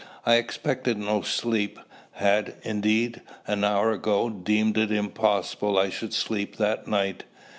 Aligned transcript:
I 0.25 0.37
expected 0.37 0.97
no 0.97 1.21
sleep; 1.21 1.77
had, 2.13 2.55
indeed, 2.63 3.21
an 3.45 3.63
hour 3.63 3.91
ago, 3.91 4.31
deemed 4.31 4.79
it 4.79 4.91
impossible 4.91 5.77
I 5.77 5.91
should 5.91 6.15
sleep 6.15 6.57
that 6.57 6.87
night. 6.87 7.23